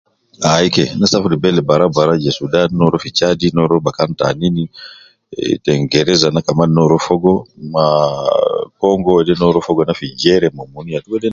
[0.53, 3.61] Ai ke, ana safir fi bele barau barau je Sudan, ne rua fi chad ,ne
[3.69, 4.57] rua bakan tanin
[5.41, 7.33] eh kingereza na kaman ne rua fogo
[7.73, 7.85] ma,
[8.81, 11.11] Congo de ne rua fogo fi jere ma mun yatu